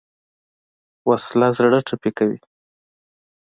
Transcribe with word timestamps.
وسله 1.09 1.47
زړه 1.57 1.79
ټپي 1.87 2.11
کوي 2.17 2.39